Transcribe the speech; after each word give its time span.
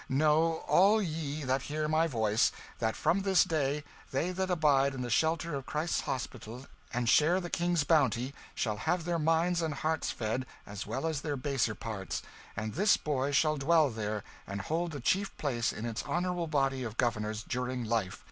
Know, 0.09 0.63
all 0.67 0.99
ye 0.99 1.43
that 1.43 1.61
hear 1.61 1.87
my 1.87 2.07
voice, 2.07 2.51
that 2.79 2.95
from 2.95 3.19
this 3.21 3.43
day, 3.43 3.83
they 4.09 4.31
that 4.31 4.49
abide 4.49 4.95
in 4.95 5.03
the 5.03 5.11
shelter 5.11 5.53
of 5.53 5.67
Christ's 5.67 6.01
Hospital 6.01 6.65
and 6.91 7.07
share 7.07 7.39
the 7.39 7.51
King's 7.51 7.83
bounty 7.83 8.33
shall 8.55 8.77
have 8.77 9.05
their 9.05 9.19
minds 9.19 9.61
and 9.61 9.75
hearts 9.75 10.09
fed, 10.09 10.47
as 10.65 10.87
well 10.87 11.05
as 11.05 11.21
their 11.21 11.37
baser 11.37 11.75
parts; 11.75 12.23
and 12.57 12.73
this 12.73 12.97
boy 12.97 13.29
shall 13.31 13.57
dwell 13.57 13.91
there, 13.91 14.23
and 14.47 14.61
hold 14.61 14.89
the 14.89 15.01
chief 15.01 15.37
place 15.37 15.71
in 15.71 15.85
its 15.85 16.03
honourable 16.05 16.47
body 16.47 16.83
of 16.83 16.97
governors, 16.97 17.43
during 17.43 17.85
life. 17.85 18.19